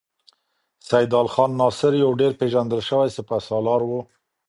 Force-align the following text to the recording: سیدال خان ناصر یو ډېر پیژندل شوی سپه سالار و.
سیدال 0.89 1.27
خان 1.33 1.51
ناصر 1.59 1.91
یو 2.03 2.11
ډېر 2.19 2.31
پیژندل 2.41 2.81
شوی 2.89 3.09
سپه 3.17 3.37
سالار 3.47 3.81
و. 3.85 3.91